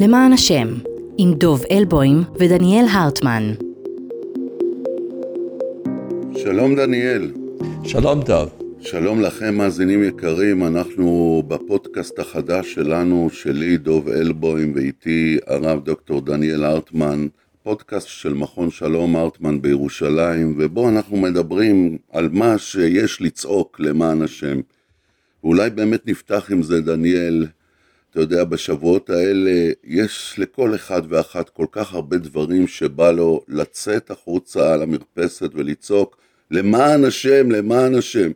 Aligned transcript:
למען 0.00 0.32
השם, 0.32 0.68
עם 1.18 1.34
דוב 1.34 1.62
אלבוים 1.70 2.22
ודניאל 2.38 2.86
הרטמן. 2.90 3.52
שלום 6.36 6.74
דניאל. 6.76 7.32
שלום 7.84 8.20
דב. 8.20 8.48
שלום 8.80 9.20
לכם 9.20 9.54
מאזינים 9.54 10.04
יקרים, 10.04 10.64
אנחנו 10.64 11.42
בפודקאסט 11.48 12.18
החדש 12.18 12.74
שלנו, 12.74 13.28
שלי 13.32 13.76
דוב 13.76 14.08
אלבוים 14.08 14.72
ואיתי 14.74 15.38
הרב 15.46 15.84
דוקטור 15.84 16.20
דניאל 16.20 16.64
הרטמן, 16.64 17.26
פודקאסט 17.62 18.08
של 18.08 18.32
מכון 18.34 18.70
שלום 18.70 19.16
הרטמן 19.16 19.62
בירושלים, 19.62 20.54
ובו 20.58 20.88
אנחנו 20.88 21.16
מדברים 21.16 21.98
על 22.12 22.28
מה 22.32 22.58
שיש 22.58 23.22
לצעוק 23.22 23.80
למען 23.80 24.22
השם. 24.22 24.60
ואולי 25.44 25.70
באמת 25.70 26.06
נפתח 26.06 26.52
עם 26.52 26.62
זה 26.62 26.80
דניאל, 26.80 27.46
אתה 28.10 28.20
יודע, 28.20 28.44
בשבועות 28.44 29.10
האלה 29.10 29.72
יש 29.84 30.34
לכל 30.38 30.74
אחד 30.74 31.02
ואחת 31.08 31.48
כל 31.48 31.66
כך 31.72 31.94
הרבה 31.94 32.16
דברים 32.18 32.68
שבא 32.68 33.10
לו 33.10 33.44
לצאת 33.48 34.10
החוצה 34.10 34.72
על 34.72 34.82
המרפסת 34.82 35.50
ולצעוק 35.54 36.16
למען 36.50 37.04
השם, 37.04 37.50
למען 37.50 37.94
השם. 37.94 38.30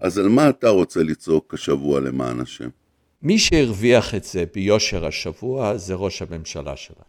אז 0.00 0.18
על 0.18 0.28
מה 0.28 0.48
אתה 0.48 0.68
רוצה 0.68 1.02
לצעוק 1.02 1.54
השבוע 1.54 2.00
למען 2.00 2.40
השם? 2.40 2.68
מי 3.22 3.38
שהרוויח 3.38 4.14
את 4.14 4.24
זה 4.24 4.44
ביושר 4.54 5.06
השבוע 5.06 5.76
זה 5.76 5.94
ראש 5.94 6.22
הממשלה 6.22 6.76
שלנו. 6.76 7.02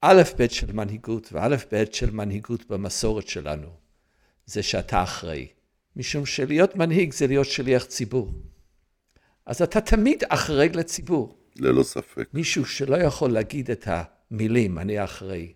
א' 0.00 0.22
ב' 0.38 0.46
של 0.48 0.72
מנהיגות 0.72 1.32
וא' 1.32 1.56
ב' 1.72 1.84
של 1.92 2.10
מנהיגות 2.10 2.70
במסורת 2.70 3.28
שלנו 3.28 3.68
זה 4.46 4.62
שאתה 4.62 5.02
אחראי. 5.02 5.46
משום 5.96 6.26
שלהיות 6.26 6.76
מנהיג 6.76 7.12
זה 7.12 7.26
להיות 7.26 7.46
שליח 7.46 7.84
ציבור. 7.84 8.32
אז 9.48 9.62
אתה 9.62 9.80
תמיד 9.80 10.22
אחראי 10.28 10.68
לציבור. 10.68 11.36
ללא 11.56 11.82
ספק. 11.82 12.28
מישהו 12.34 12.64
שלא 12.64 12.96
יכול 12.96 13.30
להגיד 13.30 13.70
את 13.70 13.88
המילים, 13.90 14.78
אני 14.78 15.04
אחראי. 15.04 15.52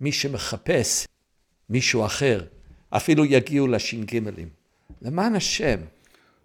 מי 0.00 0.12
שמחפש 0.12 1.06
מישהו 1.70 2.06
אחר, 2.06 2.44
אפילו 2.90 3.24
יגיעו 3.24 3.66
לש"גים. 3.66 4.26
למען 5.02 5.34
השם. 5.34 5.78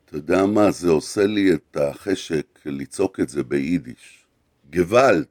אתה 0.06 0.18
יודע 0.18 0.46
מה, 0.46 0.72
זה 0.72 0.90
עושה 0.90 1.26
לי 1.26 1.54
את 1.54 1.78
החשק 1.78 2.60
לצעוק 2.66 3.20
את 3.20 3.30
זה 3.30 3.44
ביידיש. 3.44 4.26
גוואלד. 4.74 5.26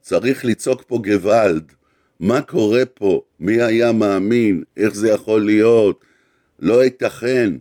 צריך 0.00 0.44
לצעוק 0.44 0.82
פה 0.86 0.98
גוואלד. 1.04 1.72
מה 2.20 2.42
קורה 2.42 2.86
פה? 2.86 3.22
מי 3.40 3.62
היה 3.62 3.92
מאמין? 3.92 4.64
איך 4.76 4.94
זה 4.94 5.08
יכול 5.10 5.44
להיות? 5.44 6.04
לא 6.58 6.84
ייתכן. 6.84 7.52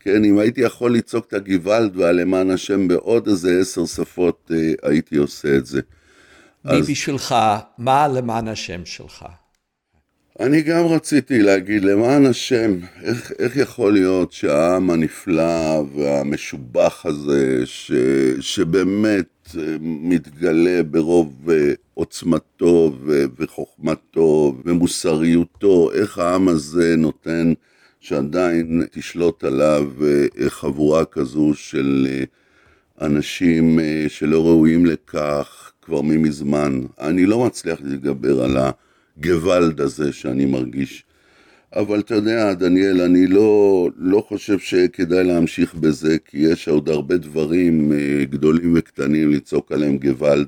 כן, 0.00 0.24
אם 0.24 0.38
הייתי 0.38 0.60
יכול 0.60 0.94
לצעוק 0.94 1.26
את 1.26 1.32
הגוואלד 1.32 1.96
והלמען 1.96 2.50
השם 2.50 2.88
בעוד 2.88 3.28
איזה 3.28 3.58
עשר 3.60 3.86
שפות, 3.86 4.50
אה, 4.54 4.72
הייתי 4.90 5.16
עושה 5.16 5.56
את 5.56 5.66
זה. 5.66 5.80
מי 6.64 6.72
אז... 6.72 6.90
בשבילך, 6.90 7.34
מה 7.78 8.08
למען 8.08 8.48
השם 8.48 8.84
שלך? 8.84 9.24
אני 10.40 10.62
גם 10.62 10.86
רציתי 10.86 11.42
להגיד, 11.42 11.84
למען 11.84 12.26
השם, 12.26 12.78
איך, 13.02 13.32
איך 13.38 13.56
יכול 13.56 13.92
להיות 13.92 14.32
שהעם 14.32 14.90
הנפלא 14.90 15.82
והמשובח 15.94 17.06
הזה, 17.06 17.62
ש, 17.64 17.92
שבאמת 18.40 19.56
אה, 19.58 19.76
מתגלה 19.80 20.82
ברוב 20.82 21.50
אה, 21.50 21.72
עוצמתו 21.94 22.92
ו, 23.04 23.24
וחוכמתו 23.38 24.54
ומוסריותו, 24.64 25.92
איך 25.92 26.18
העם 26.18 26.48
הזה 26.48 26.94
נותן 26.96 27.52
שעדיין 28.00 28.82
תשלוט 28.90 29.44
עליו 29.44 29.90
אה, 30.02 30.50
חבורה 30.50 31.04
כזו 31.04 31.54
של 31.54 32.06
אנשים 33.00 33.78
שלא 34.08 34.46
ראויים 34.46 34.86
לכך 34.86 35.72
כבר 35.82 36.00
ממזמן. 36.00 36.80
אני 37.00 37.26
לא 37.26 37.44
מצליח 37.46 37.78
להתגבר 37.84 38.42
על. 38.44 38.56
הגוואלד 39.20 39.80
הזה 39.80 40.12
שאני 40.12 40.44
מרגיש. 40.44 41.04
אבל 41.76 42.00
אתה 42.00 42.14
יודע, 42.14 42.54
דניאל, 42.54 43.00
אני 43.00 43.26
לא, 43.26 43.88
לא 43.96 44.24
חושב 44.28 44.58
שכדאי 44.58 45.24
להמשיך 45.24 45.74
בזה, 45.74 46.16
כי 46.24 46.38
יש 46.38 46.68
עוד 46.68 46.88
הרבה 46.88 47.16
דברים 47.16 47.92
אה, 47.92 48.24
גדולים 48.24 48.72
וקטנים 48.76 49.30
לצעוק 49.30 49.72
עליהם 49.72 49.98
גוואלד. 49.98 50.46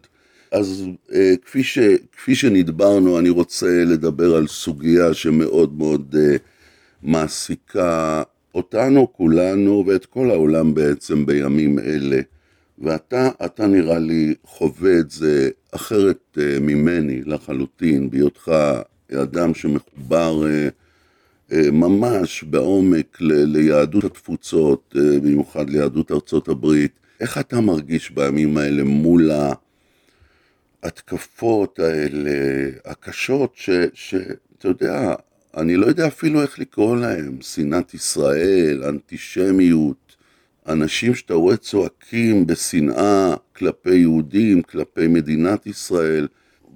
אז 0.53 0.85
אה, 1.15 1.35
כפי, 1.45 1.63
ש, 1.63 1.79
כפי 2.13 2.35
שנדברנו, 2.35 3.19
אני 3.19 3.31
רוצה 3.31 3.85
לדבר 3.85 4.35
על 4.37 4.47
סוגיה 4.47 5.15
שמאוד 5.15 5.79
מאוד 5.79 6.17
אה, 6.19 6.37
מעסיקה 7.03 8.23
אותנו, 8.55 9.13
כולנו, 9.13 9.85
ואת 9.87 10.07
כל 10.07 10.31
העולם 10.31 10.75
בעצם 10.75 11.27
בימים 11.27 11.79
אלה. 11.79 12.21
ואתה, 12.79 13.29
אתה 13.45 13.67
נראה 13.67 13.99
לי 13.99 14.35
חווה 14.45 14.99
את 14.99 15.11
זה 15.11 15.51
אחרת 15.71 16.39
uh, 16.39 16.41
ממני 16.61 17.23
לחלוטין, 17.23 18.11
בהיותך 18.11 18.53
אדם 19.13 19.55
שמחובר 19.55 20.43
uh, 20.43 21.53
uh, 21.53 21.55
ממש 21.73 22.43
בעומק 22.43 23.19
ל- 23.21 23.45
ליהדות 23.45 24.05
התפוצות, 24.05 24.97
במיוחד 25.23 25.71
ליהדות 25.71 26.13
ארצות 26.13 26.49
הברית. 26.49 26.93
איך 27.21 27.39
אתה 27.39 27.61
מרגיש 27.61 28.11
בימים 28.11 28.57
האלה 28.57 28.85
מול 28.85 29.31
ההתקפות 30.83 31.79
האלה, 31.79 32.31
הקשות, 32.85 33.55
שאתה 33.95 34.69
יודע, 34.69 35.15
אני 35.57 35.77
לא 35.77 35.87
יודע 35.87 36.07
אפילו 36.07 36.43
איך 36.43 36.59
לקרוא 36.59 36.97
להם, 36.97 37.39
שנאת 37.41 37.95
ישראל, 37.95 38.85
אנטישמיות, 38.85 40.17
אנשים 40.69 41.15
שאתה 41.15 41.35
רואה 41.35 41.57
צועקים 41.57 42.47
בשנאה 42.47 43.35
כלפי 43.57 43.95
יהודים, 43.95 44.63
כלפי 44.63 45.07
מדינת 45.07 45.67
ישראל, 45.67 46.29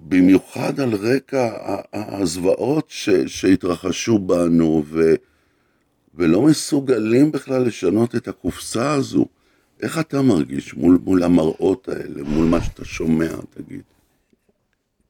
במיוחד 0.09 0.81
על 0.81 0.95
רקע 0.95 1.51
הזוועות 1.93 2.93
שהתרחשו 3.27 4.19
בנו, 4.19 4.85
ו, 4.87 5.15
ולא 6.15 6.43
מסוגלים 6.43 7.33
בכלל 7.33 7.63
לשנות 7.63 8.17
את 8.17 8.29
הקופסה 8.29 8.93
הזו. 8.93 9.27
איך 9.83 9.99
אתה 9.99 10.23
מרגיש 10.23 10.75
מול, 10.75 10.99
מול 11.05 11.23
המראות 11.23 11.89
האלה, 11.89 12.23
מול 12.23 12.45
מה 12.47 12.65
שאתה 12.65 12.85
שומע, 12.85 13.33
תגיד? 13.51 13.83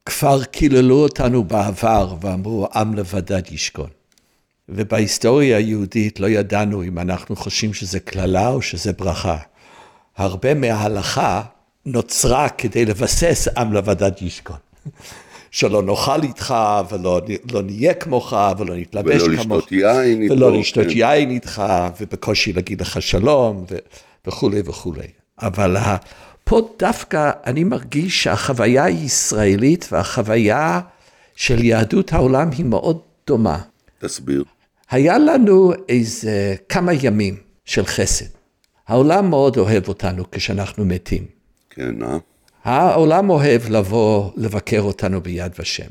כבר 0.07 0.43
קיללו 0.43 0.95
אותנו 0.95 1.43
בעבר 1.43 2.15
ואמרו, 2.21 2.67
עם 2.75 2.93
לבדד 2.93 3.41
ישכון. 3.51 3.89
ובהיסטוריה 4.69 5.57
היהודית 5.57 6.19
לא 6.19 6.27
ידענו 6.27 6.83
אם 6.83 6.99
אנחנו 6.99 7.35
חושבים 7.35 7.73
שזה 7.73 7.99
קללה 7.99 8.47
או 8.47 8.61
שזה 8.61 8.93
ברכה. 8.93 9.37
הרבה 10.17 10.53
מההלכה 10.53 11.41
נוצרה 11.85 12.49
כדי 12.49 12.85
לבסס 12.85 13.47
עם 13.57 13.73
לבדד 13.73 14.11
ישכון. 14.21 14.57
שלא 15.51 15.83
נאכל 15.83 16.23
איתך, 16.23 16.55
ולא 16.89 17.21
לא 17.51 17.61
נהיה 17.61 17.93
כמוך, 17.93 18.33
ולא 18.57 18.75
נתלבש 18.75 19.21
כמוך. 19.21 19.27
ולא 19.27 19.37
לשתות 19.37 19.71
יין 19.71 20.21
איתו. 20.21 20.33
ולא 20.33 20.59
לשתות 20.59 20.83
כן. 20.83 20.91
יין 20.93 21.29
איתך, 21.29 21.63
ובקושי 22.01 22.53
להגיד 22.53 22.81
לך 22.81 23.01
שלום, 23.01 23.65
ו, 23.71 23.77
וכולי 24.27 24.61
וכולי. 24.65 25.07
אבל 25.41 25.77
פה 26.49 26.69
דווקא 26.79 27.31
אני 27.45 27.63
מרגיש 27.63 28.23
שהחוויה 28.23 28.83
הישראלית 28.83 29.87
והחוויה 29.91 30.79
של 31.35 31.63
יהדות 31.63 32.13
העולם 32.13 32.49
היא 32.57 32.65
מאוד 32.65 32.99
דומה. 33.27 33.61
תסביר. 33.99 34.43
היה 34.89 35.17
לנו 35.17 35.73
איזה 35.89 36.55
כמה 36.69 36.93
ימים 36.93 37.35
של 37.65 37.85
חסד. 37.85 38.25
העולם 38.87 39.29
מאוד 39.29 39.57
אוהב 39.57 39.87
אותנו 39.87 40.23
כשאנחנו 40.31 40.85
מתים. 40.85 41.25
כן, 41.69 42.03
אה? 42.03 42.17
העולם 42.63 43.29
אוהב 43.29 43.61
לבוא 43.69 44.31
לבקר 44.35 44.81
אותנו 44.81 45.21
ביד 45.21 45.51
ושם. 45.59 45.89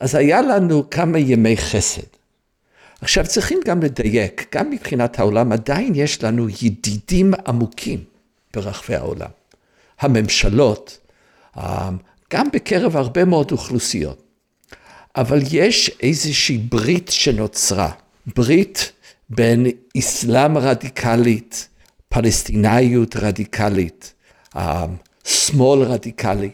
אז 0.00 0.14
היה 0.14 0.42
לנו 0.42 0.90
כמה 0.90 1.18
ימי 1.18 1.56
חסד. 1.56 2.02
עכשיו 3.00 3.26
צריכים 3.26 3.60
גם 3.64 3.82
לדייק, 3.82 4.54
גם 4.54 4.70
מבחינת 4.70 5.18
העולם 5.18 5.52
עדיין 5.52 5.92
יש 5.94 6.24
לנו 6.24 6.48
ידידים 6.48 7.32
עמוקים 7.46 8.04
ברחבי 8.54 8.94
העולם. 8.94 9.41
הממשלות, 10.04 10.98
אה, 11.58 11.90
גם 12.32 12.46
בקרב 12.52 12.96
הרבה 12.96 13.24
מאוד 13.24 13.52
אוכלוסיות. 13.52 14.22
אבל 15.16 15.38
יש 15.52 15.90
איזושהי 16.02 16.58
ברית 16.58 17.08
שנוצרה. 17.08 17.90
ברית 18.36 18.92
בין 19.30 19.66
אסלאם 19.98 20.58
רדיקלית, 20.58 21.68
פלסטינאיות 22.08 23.16
רדיקלית, 23.16 24.14
שמאל 25.24 25.82
רדיקלי, 25.82 26.50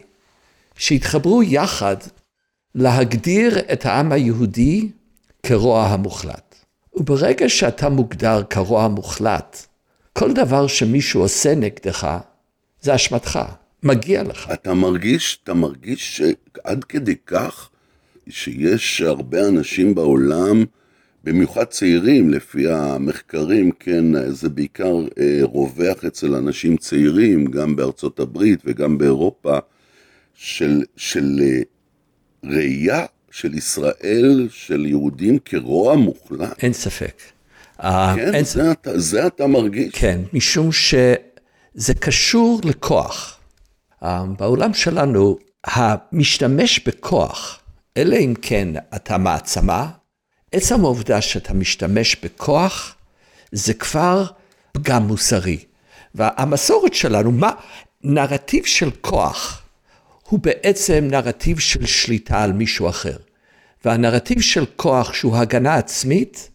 שהתחברו 0.75 1.43
יחד 1.43 1.95
להגדיר 2.75 3.59
את 3.73 3.85
העם 3.85 4.11
היהודי 4.11 4.89
כרוע 5.43 5.85
המוחלט. 5.87 6.55
וברגע 6.93 7.49
שאתה 7.49 7.89
מוגדר 7.89 8.43
כרוע 8.49 8.87
מוחלט, 8.87 9.65
כל 10.13 10.33
דבר 10.33 10.67
שמישהו 10.67 11.21
עושה 11.21 11.55
נגדך, 11.55 12.17
זה 12.81 12.95
אשמתך, 12.95 13.39
מגיע 13.83 14.23
לך. 14.23 14.49
אתה 14.53 14.73
מרגיש, 14.73 15.39
אתה 15.43 15.53
מרגיש 15.53 16.17
שעד 16.17 16.83
כדי 16.83 17.15
כך 17.25 17.69
שיש 18.29 19.01
הרבה 19.01 19.47
אנשים 19.47 19.95
בעולם 19.95 20.63
במיוחד 21.23 21.63
צעירים, 21.63 22.29
לפי 22.29 22.71
המחקרים, 22.71 23.71
כן, 23.79 24.31
זה 24.31 24.49
בעיקר 24.49 24.95
אה, 25.19 25.39
רווח 25.41 26.05
אצל 26.05 26.35
אנשים 26.35 26.77
צעירים, 26.77 27.45
גם 27.45 27.75
בארצות 27.75 28.19
הברית 28.19 28.59
וגם 28.65 28.97
באירופה, 28.97 29.57
של, 30.35 30.83
של 30.97 31.39
אה, 31.41 31.61
ראייה 32.43 33.05
של 33.31 33.53
ישראל, 33.55 34.47
של 34.51 34.85
יהודים 34.85 35.39
כרוע 35.45 35.95
מוחלט. 35.95 36.63
אין 36.63 36.73
ספק. 36.73 37.21
כן, 37.81 38.33
אין... 38.33 38.43
זה, 38.43 38.71
אתה, 38.71 38.99
זה 38.99 39.27
אתה 39.27 39.47
מרגיש. 39.47 39.93
כן, 39.95 40.19
משום 40.33 40.71
שזה 41.77 41.93
קשור 41.93 42.61
לכוח. 42.63 43.39
בעולם 44.37 44.73
שלנו, 44.73 45.37
המשתמש 45.63 46.79
בכוח, 46.79 47.59
אלא 47.97 48.15
אם 48.15 48.33
כן 48.41 48.67
אתה 48.95 49.17
מעצמה, 49.17 49.87
עצם 50.51 50.85
העובדה 50.85 51.21
שאתה 51.21 51.53
משתמש 51.53 52.15
בכוח, 52.23 52.95
זה 53.51 53.73
כבר 53.73 54.25
פגם 54.71 55.07
מוסרי. 55.07 55.57
והמסורת 56.15 56.93
שלנו, 56.93 57.31
מה, 57.31 57.51
נרטיב 58.03 58.65
של 58.65 58.89
כוח 59.01 59.61
הוא 60.29 60.39
בעצם 60.39 61.07
נרטיב 61.11 61.59
של 61.59 61.85
שליטה 61.85 62.43
על 62.43 62.51
מישהו 62.51 62.89
אחר. 62.89 63.17
והנרטיב 63.85 64.41
של 64.41 64.65
כוח 64.75 65.13
שהוא 65.13 65.37
הגנה 65.37 65.75
עצמית, 65.75 66.49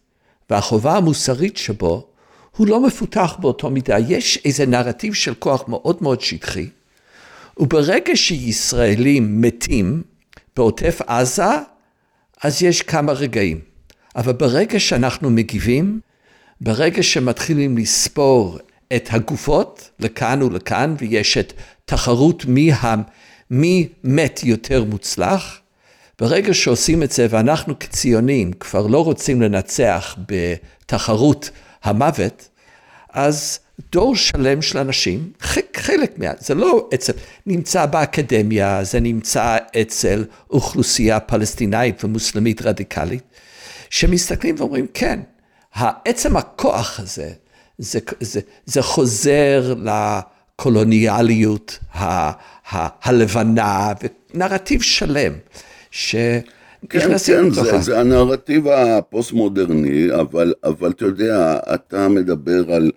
והחובה 0.51 0.97
המוסרית 0.97 1.57
שבו, 1.57 2.09
הוא 2.57 2.67
לא 2.67 2.81
מפותח 2.81 3.37
באותו 3.41 3.71
מידה. 3.71 3.99
יש 3.99 4.39
איזה 4.45 4.67
נרטיב 4.67 5.15
של 5.15 5.35
כוח 5.35 5.65
מאוד 5.69 5.97
מאוד 6.01 6.21
שטחי, 6.21 6.69
וברגע 7.57 8.17
שישראלים 8.17 9.41
מתים 9.41 10.03
בעוטף 10.57 11.01
עזה, 11.07 11.45
אז 12.43 12.63
יש 12.63 12.83
כמה 12.83 13.13
רגעים. 13.13 13.61
אבל 14.17 14.33
ברגע 14.33 14.81
שאנחנו 14.81 15.31
מגיבים, 15.31 16.01
ברגע 16.61 17.03
שמתחילים 17.03 17.79
לספור 17.79 18.59
את 18.97 19.09
הגופות 19.13 19.91
לכאן 20.01 20.43
ולכאן, 20.43 20.95
ויש 20.99 21.39
את 21.39 21.53
תחרות 21.85 22.45
מי, 22.45 22.73
ה, 22.73 22.95
מי 23.51 23.89
מת 24.05 24.41
יותר 24.45 24.85
מוצלח, 24.85 25.61
ברגע 26.19 26.55
שעושים 26.55 27.03
את 27.03 27.13
זה 27.13 27.27
ואנחנו 27.31 27.79
כציונים 27.79 28.53
כבר 28.53 28.87
לא 28.87 29.05
רוצים 29.05 29.43
לנצח 29.43 30.17
בתחרות 30.29 31.51
המוות, 31.85 32.49
אז 33.13 33.59
דור 33.93 34.17
שלם 34.17 34.63
של 34.63 34.79
אנשים, 34.79 35.33
חלק 35.77 36.19
מה... 36.19 36.27
זה 36.39 36.55
לא 36.55 36.89
אצל... 36.95 37.13
נמצא 37.47 37.87
באקדמיה, 37.87 38.85
זה 38.85 39.01
נמצא 39.01 39.57
אצל 39.81 40.25
אוכלוסייה 40.51 41.21
פלסטינאית 41.21 42.05
ומוסלמית 42.05 42.63
רדיקלית, 42.63 43.23
שמסתכלים 43.91 44.55
ואומרים, 44.59 44.87
כן, 44.95 45.21
עצם 46.05 46.37
הכוח 46.37 47.01
הזה, 47.01 47.33
זה, 47.79 47.99
זה, 48.21 48.41
זה 48.67 48.83
חוזר 48.83 49.75
לקולוניאליות 49.83 51.79
ה, 51.95 52.31
ה, 52.75 52.89
הלבנה, 53.03 53.93
ונרטיב 54.35 54.83
שלם, 54.83 55.33
שנכנסים 55.91 56.64
כן, 56.89 57.19
כן, 57.27 57.51
זה, 57.51 57.79
זה 57.79 58.01
הנרטיב 58.01 58.69
הפוסט-מודרני, 58.69 60.09
אבל, 60.21 60.53
אבל 60.65 60.91
אתה 60.91 61.05
יודע, 61.05 61.59
אתה 61.75 62.09
מדבר 62.09 62.73
על, 62.73 62.91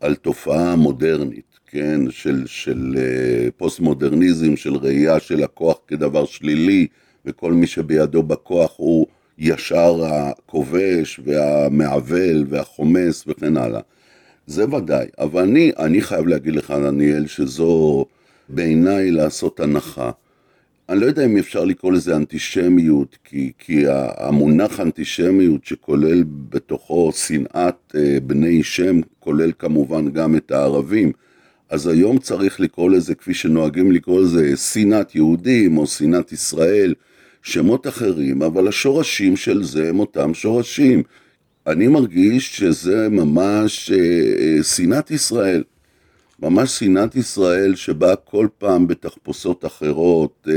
על 0.00 0.14
תופעה 0.14 0.76
מודרנית, 0.76 1.58
כן, 1.66 2.00
של, 2.10 2.42
של 2.46 2.94
אה, 2.98 3.48
פוסט-מודרניזם, 3.56 4.56
של 4.56 4.74
ראייה 4.74 5.20
של 5.20 5.44
הכוח 5.44 5.76
כדבר 5.86 6.24
שלילי, 6.24 6.86
וכל 7.26 7.52
מי 7.52 7.66
שבידו 7.66 8.22
הכוח 8.22 8.74
הוא 8.76 9.06
ישר 9.38 10.04
הכובש 10.04 11.20
והמעוול 11.24 12.46
והחומס 12.48 13.24
וכן 13.26 13.56
הלאה. 13.56 13.80
זה 14.46 14.74
ודאי, 14.74 15.06
אבל 15.18 15.42
אני, 15.42 15.72
אני 15.78 16.00
חייב 16.00 16.26
להגיד 16.26 16.54
לך, 16.54 16.70
דניאל, 16.70 17.26
שזו 17.26 18.04
בעיניי 18.48 19.10
לעשות 19.10 19.60
הנחה. 19.60 20.10
אני 20.92 21.00
לא 21.00 21.06
יודע 21.06 21.24
אם 21.24 21.36
אפשר 21.36 21.64
לקרוא 21.64 21.92
לזה 21.92 22.16
אנטישמיות, 22.16 23.18
כי, 23.24 23.52
כי 23.58 23.84
המונח 24.16 24.80
אנטישמיות 24.80 25.64
שכולל 25.64 26.24
בתוכו 26.48 27.12
שנאת 27.12 27.94
אה, 27.94 28.18
בני 28.26 28.62
שם, 28.62 29.00
כולל 29.20 29.52
כמובן 29.58 30.10
גם 30.10 30.36
את 30.36 30.50
הערבים. 30.50 31.12
אז 31.70 31.86
היום 31.86 32.18
צריך 32.18 32.60
לקרוא 32.60 32.90
לזה, 32.90 33.14
כפי 33.14 33.34
שנוהגים 33.34 33.92
לקרוא 33.92 34.20
לזה, 34.20 34.56
שנאת 34.56 35.14
יהודים 35.14 35.78
או 35.78 35.86
שנאת 35.86 36.32
ישראל, 36.32 36.94
שמות 37.42 37.86
אחרים, 37.86 38.42
אבל 38.42 38.68
השורשים 38.68 39.36
של 39.36 39.62
זה 39.62 39.88
הם 39.88 40.00
אותם 40.00 40.34
שורשים. 40.34 41.02
אני 41.66 41.88
מרגיש 41.88 42.56
שזה 42.56 43.08
ממש 43.08 43.90
אה, 43.90 43.98
אה, 43.98 44.62
שנאת 44.62 45.10
ישראל. 45.10 45.62
ממש 46.42 46.78
שנאת 46.78 47.16
ישראל 47.16 47.74
שבאה 47.74 48.16
כל 48.16 48.46
פעם 48.58 48.86
בתחפושות 48.86 49.64
אחרות. 49.64 50.48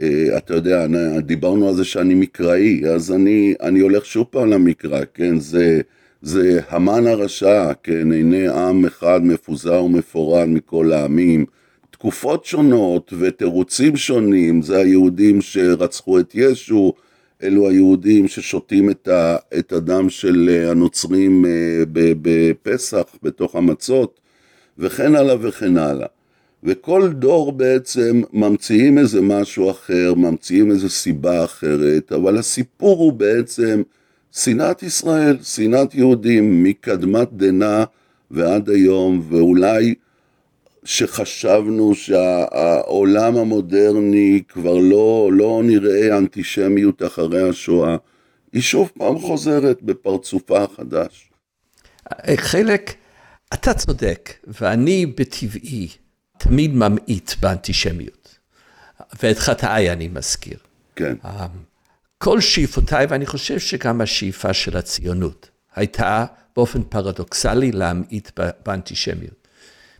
אה, 0.00 0.36
אתה 0.36 0.54
יודע, 0.54 0.86
דיברנו 1.18 1.68
על 1.68 1.74
זה 1.74 1.84
שאני 1.84 2.14
מקראי, 2.14 2.82
אז 2.94 3.12
אני, 3.12 3.54
אני 3.60 3.80
הולך 3.80 4.04
שוב 4.06 4.26
פעם 4.30 4.50
למקרא, 4.50 5.00
כן? 5.14 5.38
זה, 5.38 5.80
זה 6.22 6.60
המן 6.68 7.06
הרשע, 7.06 7.72
כן? 7.82 8.12
הנה 8.12 8.68
עם 8.68 8.84
אחד 8.84 9.20
מפוזר 9.24 9.82
ומפורד 9.84 10.48
מכל 10.48 10.92
העמים. 10.92 11.44
תקופות 11.90 12.44
שונות 12.44 13.12
ותירוצים 13.18 13.96
שונים, 13.96 14.62
זה 14.62 14.76
היהודים 14.76 15.40
שרצחו 15.40 16.18
את 16.18 16.32
ישו, 16.34 16.92
אלו 17.42 17.68
היהודים 17.68 18.28
ששותים 18.28 18.90
את, 18.90 19.08
ה, 19.08 19.36
את 19.58 19.72
הדם 19.72 20.10
של 20.10 20.48
אה, 20.52 20.70
הנוצרים 20.70 21.44
אה, 21.46 21.82
בפסח 22.22 23.04
בתוך 23.22 23.56
המצות, 23.56 24.23
וכן 24.78 25.14
הלאה 25.14 25.36
וכן 25.40 25.76
הלאה. 25.76 26.06
וכל 26.64 27.08
דור 27.12 27.52
בעצם 27.52 28.22
ממציאים 28.32 28.98
איזה 28.98 29.20
משהו 29.20 29.70
אחר, 29.70 30.14
ממציאים 30.16 30.70
איזה 30.70 30.88
סיבה 30.88 31.44
אחרת, 31.44 32.12
אבל 32.12 32.38
הסיפור 32.38 32.98
הוא 32.98 33.12
בעצם 33.12 33.82
שנאת 34.32 34.82
ישראל, 34.82 35.36
שנאת 35.42 35.94
יהודים, 35.94 36.62
מקדמת 36.62 37.28
דנא 37.32 37.84
ועד 38.30 38.70
היום, 38.70 39.22
ואולי 39.28 39.94
שחשבנו 40.84 41.94
שהעולם 41.94 43.36
המודרני 43.36 44.42
כבר 44.48 44.78
לא, 44.78 45.30
לא 45.32 45.62
נראה 45.64 46.18
אנטישמיות 46.18 47.02
אחרי 47.02 47.48
השואה, 47.48 47.96
היא 48.52 48.62
שוב 48.62 48.90
פעם 48.98 49.18
חוזרת 49.18 49.82
בפרצופה 49.82 50.62
החדש. 50.62 51.30
חלק, 52.36 52.94
אתה 53.54 53.74
צודק, 53.74 54.32
ואני 54.46 55.06
בטבעי 55.06 55.88
תמיד 56.38 56.74
ממעיט 56.74 57.30
באנטישמיות. 57.40 58.38
ואת 59.22 59.38
חטאיי 59.38 59.92
אני 59.92 60.08
מזכיר. 60.08 60.58
כן. 60.96 61.14
אמ, 61.24 61.30
כל 62.18 62.40
שאיפותיי, 62.40 63.06
ואני 63.06 63.26
חושב 63.26 63.58
שגם 63.58 64.00
השאיפה 64.00 64.52
של 64.52 64.76
הציונות, 64.76 65.50
הייתה 65.76 66.26
באופן 66.56 66.82
פרדוקסלי 66.82 67.72
להמעיט 67.72 68.30
באנטישמיות. 68.66 69.44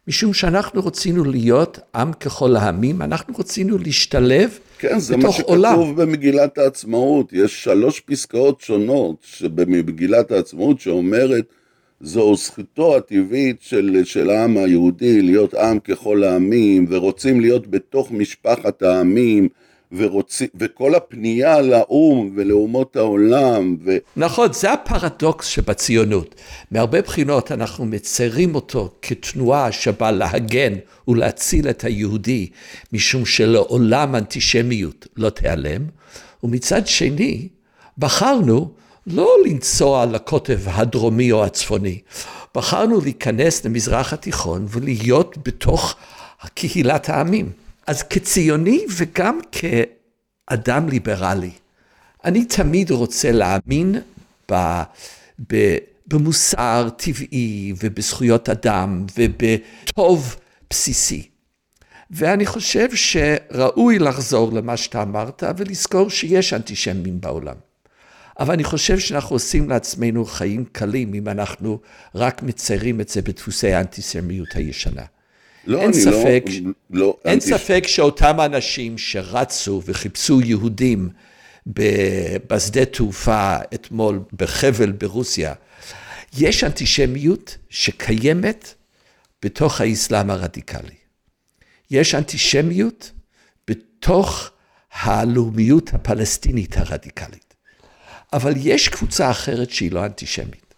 משום 0.08 0.34
שאנחנו 0.34 0.86
רצינו 0.86 1.24
להיות 1.24 1.78
עם 1.94 2.12
ככל 2.12 2.56
העמים, 2.56 3.02
אנחנו 3.02 3.34
רצינו 3.38 3.78
להשתלב 3.78 4.58
כן, 4.78 4.98
זה 4.98 5.16
מה 5.16 5.32
שכתוב 5.32 5.50
עולם. 5.50 5.96
במגילת 5.96 6.58
העצמאות, 6.58 7.32
יש 7.32 7.64
שלוש 7.64 8.00
פסקאות 8.00 8.60
שונות 8.60 9.26
במגילת 9.54 10.30
העצמאות 10.30 10.80
שאומרת 10.80 11.44
זו 12.00 12.36
זכותו 12.36 12.96
הטבעית 12.96 13.56
של, 13.60 14.02
של 14.04 14.30
העם 14.30 14.56
היהודי 14.56 15.22
להיות 15.22 15.54
עם 15.54 15.78
ככל 15.78 16.24
העמים, 16.24 16.86
ורוצים 16.88 17.40
להיות 17.40 17.66
בתוך 17.66 18.10
משפחת 18.12 18.82
העמים, 18.82 19.48
ורוצים, 19.96 20.48
וכל 20.54 20.94
הפנייה 20.94 21.60
לאו"ם 21.60 22.32
ולאומות 22.34 22.96
העולם. 22.96 23.76
ו... 23.84 23.96
נכון, 24.16 24.52
זה 24.52 24.72
הפרדוקס 24.72 25.46
שבציונות. 25.46 26.34
מהרבה 26.70 27.02
בחינות 27.02 27.52
אנחנו 27.52 27.84
מציירים 27.84 28.54
אותו 28.54 28.94
כתנועה 29.02 29.72
שבאה 29.72 30.10
להגן 30.10 30.72
ולהציל 31.08 31.68
את 31.68 31.84
היהודי, 31.84 32.48
משום 32.92 33.26
שלעולם 33.26 34.14
אנטישמיות 34.14 35.06
לא 35.16 35.30
תיעלם, 35.30 35.82
ומצד 36.44 36.86
שני, 36.86 37.48
בחרנו 37.98 38.70
לא 39.06 39.36
לנסוע 39.46 40.06
לקוטב 40.06 40.60
הדרומי 40.66 41.32
או 41.32 41.44
הצפוני, 41.44 42.00
בחרנו 42.54 43.00
להיכנס 43.00 43.64
למזרח 43.64 44.12
התיכון 44.12 44.66
ולהיות 44.68 45.38
בתוך 45.48 45.96
קהילת 46.54 47.08
העמים. 47.08 47.52
אז 47.86 48.02
כציוני 48.02 48.84
וגם 48.96 49.40
כאדם 49.52 50.88
ליברלי, 50.88 51.50
אני 52.24 52.44
תמיד 52.44 52.90
רוצה 52.90 53.32
להאמין 53.32 54.00
ב, 54.52 54.82
ב, 55.52 55.76
במוסר 56.06 56.88
טבעי 56.96 57.72
ובזכויות 57.82 58.48
אדם 58.48 59.06
ובטוב 59.18 60.36
בסיסי. 60.70 61.28
ואני 62.10 62.46
חושב 62.46 62.88
שראוי 62.94 63.98
לחזור 63.98 64.52
למה 64.52 64.76
שאתה 64.76 65.02
אמרת 65.02 65.42
ולזכור 65.56 66.10
שיש 66.10 66.52
אנטישמים 66.52 67.20
בעולם. 67.20 67.73
אבל 68.40 68.54
אני 68.54 68.64
חושב 68.64 68.98
שאנחנו 68.98 69.36
עושים 69.36 69.70
לעצמנו 69.70 70.24
חיים 70.24 70.64
קלים 70.72 71.14
אם 71.14 71.28
אנחנו 71.28 71.78
רק 72.14 72.42
מציירים 72.42 73.00
את 73.00 73.08
זה 73.08 73.22
בדפוסי 73.22 73.72
האנטישמיות 73.72 74.48
הישנה. 74.54 75.04
לא, 75.66 75.78
אין 75.78 75.84
אני 75.90 76.00
ספק, 76.00 76.44
לא... 76.62 76.72
לא 76.90 77.16
אין 77.24 77.38
אנטיש- 77.38 77.44
ספק 77.50 77.84
שאותם 77.86 78.40
אנשים 78.40 78.98
שרצו 78.98 79.82
וחיפשו 79.84 80.40
יהודים 80.40 81.08
בשדה 81.66 82.84
תעופה 82.84 83.56
אתמול 83.74 84.20
בחבל 84.32 84.92
ברוסיה, 84.92 85.54
יש 86.38 86.64
אנטישמיות 86.64 87.56
שקיימת 87.70 88.74
בתוך 89.42 89.80
האסלאם 89.80 90.30
הרדיקלי. 90.30 90.94
יש 91.90 92.14
אנטישמיות 92.14 93.12
בתוך 93.68 94.50
הלאומיות 94.92 95.94
הפלסטינית 95.94 96.76
הרדיקלית. 96.78 97.43
אבל 98.32 98.52
יש 98.56 98.88
קבוצה 98.88 99.30
אחרת 99.30 99.70
שהיא 99.70 99.92
לא 99.92 100.04
אנטישמית. 100.04 100.74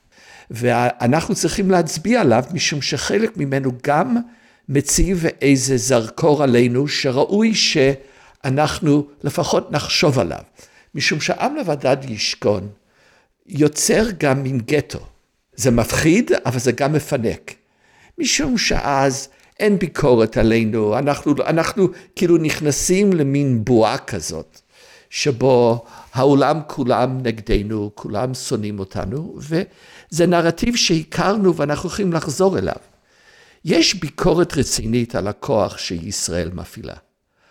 ואנחנו 0.50 1.34
צריכים 1.34 1.70
להצביע 1.70 2.20
עליו, 2.20 2.44
משום 2.52 2.82
שחלק 2.82 3.36
ממנו 3.36 3.72
גם 3.86 4.16
מציב 4.68 5.24
איזה 5.42 5.76
זרקור 5.76 6.42
עלינו, 6.42 6.88
שראוי 6.88 7.54
שאנחנו 7.54 9.06
לפחות 9.24 9.72
נחשוב 9.72 10.18
עליו. 10.18 10.42
משום 10.94 11.20
שעם 11.20 11.56
לבדד 11.56 11.96
ישכון 12.08 12.68
יוצר 13.46 14.04
גם 14.18 14.42
מין 14.42 14.58
גטו. 14.58 15.06
זה 15.56 15.70
מפחיד, 15.70 16.30
אבל 16.46 16.58
זה 16.58 16.72
גם 16.72 16.92
מפנק. 16.92 17.54
משום 18.18 18.58
שאז 18.58 19.28
אין 19.60 19.78
ביקורת 19.78 20.36
עלינו, 20.36 20.98
אנחנו, 20.98 21.34
אנחנו 21.46 21.88
כאילו 22.16 22.36
נכנסים 22.36 23.12
למין 23.12 23.64
בועה 23.64 23.98
כזאת, 23.98 24.60
שבו 25.10 25.84
העולם 26.12 26.60
כולם 26.66 27.22
נגדנו, 27.22 27.90
כולם 27.94 28.34
שונאים 28.34 28.78
אותנו, 28.78 29.38
וזה 29.38 30.26
נרטיב 30.26 30.76
שהכרנו 30.76 31.56
ואנחנו 31.56 31.88
יכולים 31.88 32.12
לחזור 32.12 32.58
אליו. 32.58 32.76
יש 33.64 33.94
ביקורת 33.94 34.56
רצינית 34.56 35.14
על 35.14 35.28
הכוח 35.28 35.78
שישראל 35.78 36.50
מפעילה. 36.54 36.94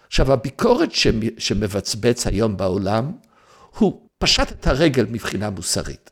עכשיו, 0.07 0.33
הביקורת 0.33 0.89
שמבצבץ 1.37 2.27
היום 2.27 2.57
בעולם, 2.57 3.11
הוא 3.77 4.01
פשט 4.17 4.51
את 4.51 4.67
הרגל 4.67 5.05
מבחינה 5.09 5.49
מוסרית. 5.49 6.11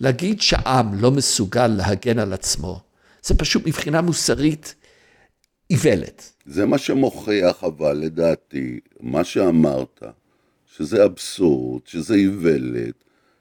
להגיד 0.00 0.40
שעם 0.40 0.94
לא 0.94 1.10
מסוגל 1.10 1.66
להגן 1.66 2.18
על 2.18 2.32
עצמו, 2.32 2.80
זה 3.22 3.34
פשוט 3.34 3.66
מבחינה 3.66 4.00
מוסרית 4.00 4.74
איוולת. 5.70 6.32
זה 6.46 6.66
מה 6.66 6.78
שמוכיח, 6.78 7.64
אבל 7.64 7.92
לדעתי, 7.96 8.80
מה 9.00 9.24
שאמרת, 9.24 10.02
שזה 10.76 11.04
אבסורד, 11.04 11.86
שזה 11.86 12.14
איוולת, 12.14 12.94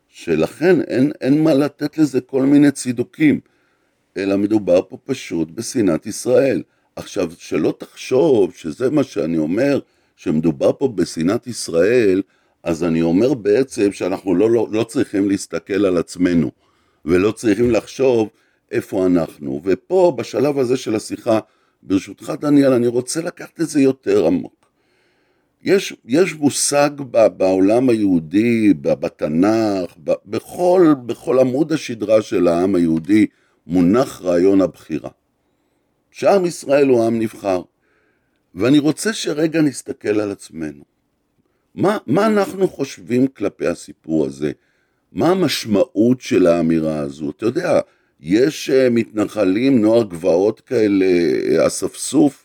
שלכן 0.07 0.81
אין, 0.81 1.11
אין 1.21 1.43
מה 1.43 1.53
לתת 1.53 1.97
לזה 1.97 2.21
כל 2.21 2.43
מיני 2.45 2.71
צידוקים, 2.71 3.39
אלא 4.17 4.37
מדובר 4.37 4.81
פה 4.89 4.97
פשוט 5.05 5.51
בשנאת 5.51 6.05
ישראל. 6.05 6.63
עכשיו, 6.95 7.31
שלא 7.37 7.73
תחשוב 7.77 8.53
שזה 8.53 8.89
מה 8.89 9.03
שאני 9.03 9.37
אומר, 9.37 9.79
שמדובר 10.15 10.71
פה 10.73 10.87
בשנאת 10.87 11.47
ישראל, 11.47 12.21
אז 12.63 12.83
אני 12.83 13.01
אומר 13.01 13.33
בעצם 13.33 13.91
שאנחנו 13.91 14.35
לא, 14.35 14.51
לא, 14.51 14.67
לא 14.71 14.83
צריכים 14.83 15.29
להסתכל 15.29 15.85
על 15.85 15.97
עצמנו, 15.97 16.51
ולא 17.05 17.31
צריכים 17.31 17.71
לחשוב 17.71 18.29
איפה 18.71 19.05
אנחנו. 19.05 19.61
ופה, 19.63 20.13
בשלב 20.17 20.59
הזה 20.59 20.77
של 20.77 20.95
השיחה, 20.95 21.39
ברשותך, 21.83 22.33
דניאל, 22.41 22.73
אני 22.73 22.87
רוצה 22.87 23.21
לקחת 23.21 23.61
את 23.61 23.69
זה 23.69 23.81
יותר 23.81 24.25
עמוק. 24.25 24.62
יש, 25.63 25.93
יש 26.05 26.33
מושג 26.33 26.89
בעולם 27.37 27.89
היהודי, 27.89 28.73
בתנ"ך, 28.81 29.95
בכל, 30.25 30.93
בכל 31.05 31.39
עמוד 31.39 31.71
השדרה 31.71 32.21
של 32.21 32.47
העם 32.47 32.75
היהודי, 32.75 33.25
מונח 33.67 34.21
רעיון 34.21 34.61
הבחירה. 34.61 35.09
שעם 36.11 36.45
ישראל 36.45 36.87
הוא 36.87 37.05
עם 37.05 37.19
נבחר. 37.19 37.61
ואני 38.55 38.79
רוצה 38.79 39.13
שרגע 39.13 39.61
נסתכל 39.61 40.19
על 40.19 40.31
עצמנו. 40.31 40.83
מה, 41.75 41.97
מה 42.07 42.25
אנחנו 42.25 42.67
חושבים 42.67 43.27
כלפי 43.27 43.67
הסיפור 43.67 44.25
הזה? 44.25 44.51
מה 45.11 45.29
המשמעות 45.29 46.21
של 46.21 46.47
האמירה 46.47 46.99
הזו? 46.99 47.29
אתה 47.29 47.45
יודע, 47.45 47.79
יש 48.19 48.69
מתנחלים, 48.69 49.81
נוער 49.81 50.03
גבעות 50.03 50.59
כאלה, 50.59 51.05
אספסוף 51.67 52.42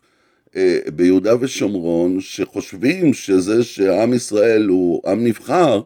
ביהודה 0.94 1.34
ושומרון, 1.40 2.20
שחושבים 2.20 3.14
שזה 3.14 3.64
שעם 3.64 4.14
ישראל 4.14 4.66
הוא 4.66 5.02
עם 5.06 5.24
נבחר, 5.24 5.80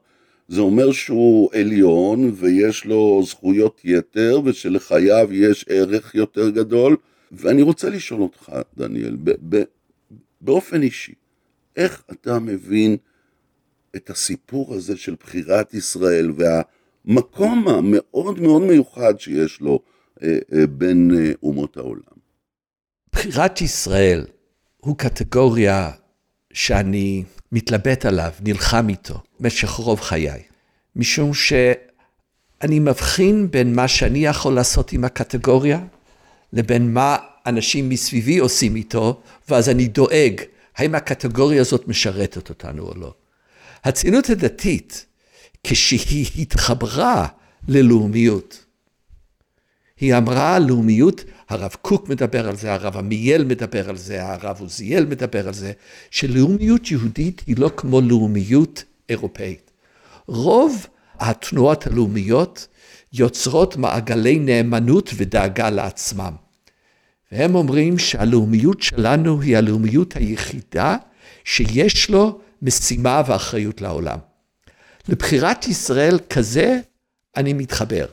זה 0.48 0.60
אומר 0.60 0.92
שהוא 0.92 1.50
עליון 1.52 2.32
ויש 2.34 2.84
לו 2.84 3.22
זכויות 3.26 3.80
יתר 3.84 4.40
ושלחייו 4.44 5.28
יש 5.32 5.64
ערך 5.68 6.14
יותר 6.14 6.50
גדול. 6.50 6.96
ואני 7.32 7.62
רוצה 7.62 7.90
לשאול 7.90 8.22
אותך, 8.22 8.52
דניאל, 8.76 9.16
ב- 9.24 9.56
ב- 9.56 9.64
באופן 10.40 10.82
אישי, 10.82 11.14
איך 11.76 12.02
אתה 12.12 12.38
מבין 12.38 12.96
את 13.96 14.10
הסיפור 14.10 14.74
הזה 14.74 14.96
של 14.96 15.14
בחירת 15.20 15.74
ישראל 15.74 16.32
והמקום 16.36 17.68
המאוד 17.68 18.40
מאוד 18.40 18.62
מיוחד 18.62 19.20
שיש 19.20 19.60
לו 19.60 19.80
אה, 20.22 20.38
אה, 20.52 20.66
בין 20.66 21.10
אה, 21.18 21.32
אומות 21.42 21.76
העולם? 21.76 22.22
בחירת 23.12 23.60
ישראל 23.60 24.24
הוא 24.84 24.96
קטגוריה 24.98 25.90
שאני 26.52 27.24
מתלבט 27.52 28.06
עליו, 28.06 28.30
נלחם 28.40 28.88
איתו, 28.88 29.20
במשך 29.40 29.68
רוב 29.68 30.00
חיי. 30.00 30.42
משום 30.96 31.34
שאני 31.34 32.78
מבחין 32.78 33.50
בין 33.50 33.74
מה 33.74 33.88
שאני 33.88 34.26
יכול 34.26 34.54
לעשות 34.54 34.92
עם 34.92 35.04
הקטגוריה, 35.04 35.80
לבין 36.52 36.94
מה 36.94 37.16
אנשים 37.46 37.88
מסביבי 37.88 38.38
עושים 38.38 38.76
איתו, 38.76 39.20
ואז 39.48 39.68
אני 39.68 39.88
דואג, 39.88 40.40
האם 40.76 40.94
הקטגוריה 40.94 41.60
הזאת 41.60 41.88
משרתת 41.88 42.48
אותנו 42.48 42.82
או 42.82 42.94
לא. 42.94 43.14
הציונות 43.84 44.30
הדתית, 44.30 45.06
כשהיא 45.64 46.26
התחברה 46.38 47.26
ללאומיות, 47.68 48.64
היא 50.00 50.14
אמרה 50.14 50.58
לאומיות, 50.58 51.24
הרב 51.52 51.76
קוק 51.82 52.08
מדבר 52.08 52.48
על 52.48 52.56
זה, 52.56 52.72
הרב 52.72 52.96
עמיאל 52.96 53.44
מדבר 53.44 53.88
על 53.88 53.96
זה, 53.96 54.26
הרב 54.26 54.60
עוזיאל 54.60 55.06
מדבר 55.06 55.48
על 55.48 55.54
זה, 55.54 55.72
שלאומיות 56.10 56.90
יהודית 56.90 57.42
היא 57.46 57.56
לא 57.58 57.70
כמו 57.76 58.00
לאומיות 58.00 58.84
אירופאית. 59.08 59.70
רוב 60.26 60.86
התנועות 61.20 61.86
הלאומיות 61.86 62.66
יוצרות 63.12 63.76
מעגלי 63.76 64.38
נאמנות 64.38 65.10
ודאגה 65.16 65.70
לעצמם. 65.70 66.32
והם 67.32 67.54
אומרים 67.54 67.98
שהלאומיות 67.98 68.82
שלנו 68.82 69.40
היא 69.40 69.56
הלאומיות 69.56 70.16
היחידה 70.16 70.96
שיש 71.44 72.10
לו 72.10 72.40
משימה 72.62 73.22
ואחריות 73.26 73.80
לעולם. 73.80 74.18
לבחירת 75.08 75.66
ישראל 75.66 76.18
כזה 76.30 76.80
אני 77.36 77.52
מתחבר. 77.52 78.06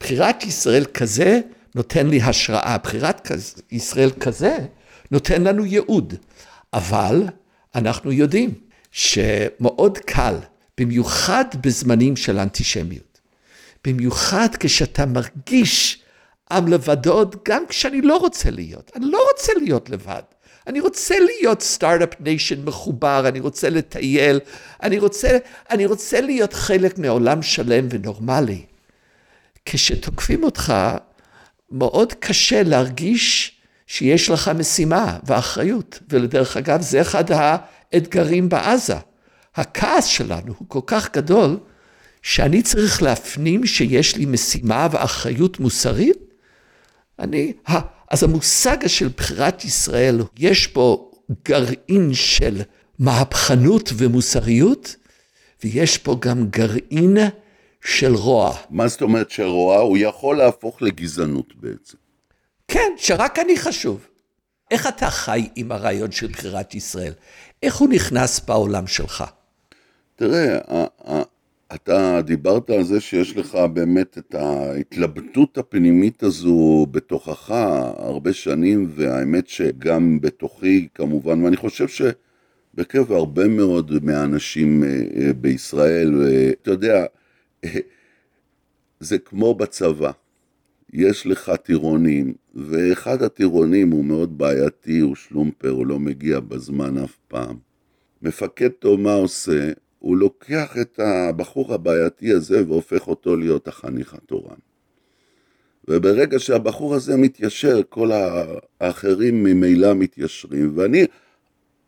בחירת 0.00 0.44
ישראל 0.44 0.84
כזה 0.84 1.40
נותן 1.74 2.06
לי 2.06 2.22
השראה, 2.22 2.78
בחירת 2.78 3.30
ישראל 3.70 4.10
כזה 4.10 4.58
נותן 5.10 5.42
לנו 5.44 5.64
ייעוד. 5.64 6.14
אבל 6.72 7.22
אנחנו 7.74 8.12
יודעים 8.12 8.54
שמאוד 8.90 9.98
קל, 9.98 10.34
במיוחד 10.78 11.44
בזמנים 11.60 12.16
של 12.16 12.38
אנטישמיות, 12.38 13.20
במיוחד 13.84 14.48
כשאתה 14.60 15.06
מרגיש 15.06 16.02
עם 16.52 16.68
לבדד, 16.68 17.36
גם 17.48 17.66
כשאני 17.68 18.00
לא 18.00 18.16
רוצה 18.16 18.50
להיות. 18.50 18.90
אני 18.96 19.06
לא 19.06 19.18
רוצה 19.32 19.52
להיות 19.56 19.90
לבד. 19.90 20.22
אני 20.66 20.80
רוצה 20.80 21.14
להיות 21.20 21.62
start-up 21.62 22.20
nation 22.20 22.64
מחובר, 22.64 23.28
אני 23.28 23.40
רוצה 23.40 23.70
לטייל, 23.70 24.40
אני 24.82 24.98
רוצה, 24.98 25.38
אני 25.70 25.86
רוצה 25.86 26.20
להיות 26.20 26.52
חלק 26.52 26.98
מעולם 26.98 27.42
שלם 27.42 27.86
ונורמלי. 27.90 28.64
כשתוקפים 29.64 30.44
אותך, 30.44 30.74
מאוד 31.70 32.12
קשה 32.12 32.62
להרגיש 32.62 33.52
שיש 33.86 34.30
לך 34.30 34.50
משימה 34.58 35.18
ואחריות. 35.26 35.98
ולדרך 36.10 36.56
אגב, 36.56 36.80
זה 36.80 37.00
אחד 37.00 37.24
האתגרים 37.30 38.48
בעזה. 38.48 38.96
הכעס 39.54 40.06
שלנו 40.06 40.54
הוא 40.58 40.68
כל 40.68 40.80
כך 40.86 41.12
גדול, 41.12 41.58
שאני 42.22 42.62
צריך 42.62 43.02
להפנים 43.02 43.66
שיש 43.66 44.16
לי 44.16 44.26
משימה 44.26 44.88
ואחריות 44.90 45.60
מוסרית? 45.60 46.16
אני, 47.18 47.52
אז 48.10 48.22
המושג 48.22 48.86
של 48.86 49.08
בחירת 49.16 49.64
ישראל, 49.64 50.20
יש 50.38 50.72
בו 50.72 51.10
גרעין 51.48 52.14
של 52.14 52.62
מהפכנות 52.98 53.92
ומוסריות, 53.96 54.96
ויש 55.64 55.98
פה 55.98 56.16
גם 56.20 56.46
גרעין 56.50 57.16
של 57.84 58.14
רוע. 58.14 58.54
מה 58.70 58.88
זאת 58.88 59.02
אומרת 59.02 59.30
שרוע? 59.30 59.78
הוא 59.78 59.96
יכול 60.00 60.36
להפוך 60.36 60.82
לגזענות 60.82 61.54
בעצם. 61.56 61.96
כן, 62.68 62.92
שרק 62.96 63.38
אני 63.38 63.56
חשוב. 63.56 64.06
איך 64.70 64.86
אתה 64.86 65.10
חי 65.10 65.48
עם 65.56 65.72
הרעיון 65.72 66.10
של 66.10 66.26
בחירת 66.26 66.74
ישראל? 66.74 67.12
איך 67.62 67.76
הוא 67.76 67.88
נכנס 67.88 68.40
בעולם 68.40 68.86
שלך? 68.86 69.24
תראה, 70.16 70.58
אתה 71.74 72.20
דיברת 72.24 72.70
על 72.70 72.84
זה 72.84 73.00
שיש 73.00 73.36
לך 73.36 73.58
באמת 73.72 74.18
את 74.18 74.34
ההתלבטות 74.34 75.58
הפנימית 75.58 76.22
הזו 76.22 76.86
בתוכך 76.90 77.50
הרבה 77.98 78.32
שנים, 78.32 78.90
והאמת 78.94 79.48
שגם 79.48 80.20
בתוכי 80.20 80.88
כמובן, 80.94 81.44
ואני 81.44 81.56
חושב 81.56 81.86
שבקרב 81.88 83.12
הרבה 83.12 83.48
מאוד 83.48 84.04
מהאנשים 84.04 84.84
אה, 84.84 84.88
אה, 84.88 85.32
בישראל, 85.32 86.22
אה, 86.26 86.50
אתה 86.62 86.70
יודע, 86.70 87.04
זה 89.00 89.18
כמו 89.18 89.54
בצבא. 89.54 90.10
יש 90.92 91.26
לך 91.26 91.52
טירונים, 91.62 92.34
ואחד 92.54 93.22
הטירונים 93.22 93.90
הוא 93.90 94.04
מאוד 94.04 94.38
בעייתי, 94.38 94.98
הוא 94.98 95.14
שלומפר, 95.14 95.70
הוא 95.70 95.86
לא 95.86 95.98
מגיע 95.98 96.40
בזמן 96.40 96.98
אף 96.98 97.16
פעם. 97.28 97.56
מפקד 98.22 98.68
טוב 98.68 99.00
מה 99.00 99.12
עושה? 99.12 99.72
הוא 99.98 100.16
לוקח 100.16 100.76
את 100.80 101.00
הבחור 101.00 101.74
הבעייתי 101.74 102.32
הזה 102.32 102.68
והופך 102.68 103.08
אותו 103.08 103.36
להיות 103.36 103.68
החניך 103.68 104.14
התורן. 104.14 104.56
וברגע 105.88 106.38
שהבחור 106.38 106.94
הזה 106.94 107.16
מתיישר, 107.16 107.80
כל 107.88 108.10
האחרים 108.80 109.44
ממילא 109.44 109.94
מתיישרים, 109.94 110.72
ואני 110.74 111.04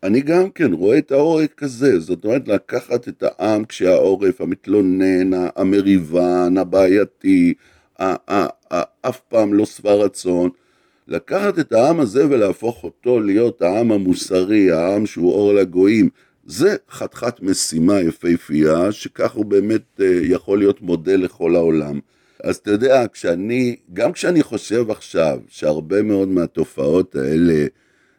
אני 0.03 0.21
גם 0.21 0.51
כן 0.51 0.73
רואה 0.73 0.99
את 0.99 1.13
העורק 1.13 1.55
כזה, 1.57 2.01
זאת 2.01 2.25
אומרת 2.25 2.49
לקחת 2.49 3.09
את 3.09 3.23
העם 3.27 3.65
כשהעורף 3.65 4.41
המתלונן, 4.41 5.31
המריבן, 5.57 6.55
הבעייתי, 6.59 7.55
אף 9.03 9.21
פעם 9.29 9.55
לא 9.55 9.67
שבע 9.67 9.95
רצון, 9.95 10.51
לקחת 11.09 11.59
את 11.59 11.73
העם 11.73 12.01
הזה 12.01 12.27
ולהפוך 12.27 12.85
אותו 12.85 13.21
להיות 13.21 13.63
העם 13.63 13.93
המוסרי, 13.93 14.71
העם 14.73 15.07
שהוא 15.07 15.33
אור 15.33 15.55
לגויים, 15.55 16.09
זה 16.47 16.77
חתיכת 16.91 17.43
משימה 17.43 18.01
יפהפייה, 18.01 18.93
שכך 18.93 19.33
הוא 19.33 19.45
באמת 19.45 20.01
אה, 20.01 20.21
יכול 20.23 20.59
להיות 20.59 20.83
מודל 20.83 21.17
לכל 21.17 21.57
העולם. 21.57 22.01
אז 22.45 22.57
אתה 22.57 22.71
יודע, 22.71 23.05
כשאני, 23.13 23.77
גם 23.93 24.13
כשאני 24.13 24.43
חושב 24.43 24.91
עכשיו 24.91 25.39
שהרבה 25.49 26.03
מאוד 26.03 26.29
מהתופעות 26.29 27.17
האלה 27.17 27.67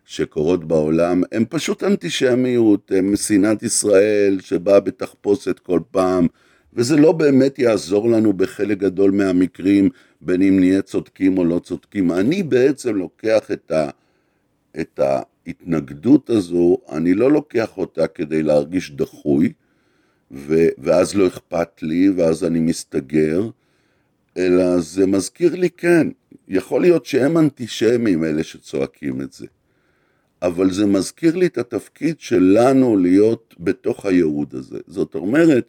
שקורות 0.08 0.66
בעולם, 0.66 1.22
הם 1.32 1.46
פשוט 1.50 1.84
אנטישמיות, 1.84 2.92
הם 2.96 3.16
שנאת 3.16 3.64
ישראל 3.64 4.38
שבאה 4.42 4.80
בתחפושת 4.80 5.60
כל 5.60 5.80
פעם, 5.92 6.28
וזה 6.74 6.96
לא 6.96 7.12
באמת 7.12 7.60
יעזור 7.60 8.10
לנו 8.10 8.34
בחלק 8.34 8.78
גדול 8.78 9.12
מהמקרים, 9.12 9.90
בין 10.22 10.42
אם 10.42 10.60
נהיה 10.60 10.82
צודקים 10.82 11.38
או 11.38 11.46
לא 11.46 11.60
צודקים. 11.60 12.12
אני 12.12 12.44
בעצם 12.44 12.96
לוקח 12.96 13.52
את, 13.52 13.72
ה, 13.72 13.90
את 14.80 15.00
ההתנגדות 15.00 16.30
הזו, 16.30 16.78
אני 16.92 17.14
לא 17.14 17.32
לוקח 17.32 17.78
אותה 17.78 18.08
כדי 18.08 18.44
להרגיש 18.44 18.92
דחוי, 18.92 19.54
ו, 20.32 20.68
ואז 20.78 21.16
לא 21.16 21.28
אכפת 21.28 21.84
לי, 21.84 22.10
ואז 22.10 22.44
אני 22.44 22.60
מסתגר, 22.60 23.50
אלא 24.38 24.80
זה 24.80 25.06
מזכיר 25.06 25.56
לי, 25.56 25.70
כן, 25.70 26.08
יכול 26.48 26.82
להיות 26.82 27.06
שהם 27.06 27.38
אנטישמים, 27.38 28.24
אלה 28.24 28.44
שצועקים 28.44 29.22
את 29.22 29.34
זה. 29.34 29.46
אבל 30.42 30.72
זה 30.72 30.86
מזכיר 30.86 31.36
לי 31.36 31.46
את 31.46 31.58
התפקיד 31.58 32.20
שלנו 32.20 32.98
להיות 32.98 33.56
בתוך 33.60 34.06
הייעוד 34.06 34.56
הזה. 34.56 34.80
זאת 34.88 35.16
אומרת, 35.16 35.66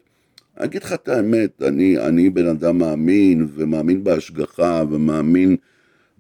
אני 0.56 0.66
אגיד 0.66 0.82
לך 0.82 0.92
את 0.92 1.08
האמת, 1.08 1.62
אני, 1.62 1.98
אני 1.98 2.30
בן 2.30 2.46
אדם 2.46 2.78
מאמין, 2.78 3.48
ומאמין 3.54 4.04
בהשגחה, 4.04 4.82
ומאמין 4.90 5.56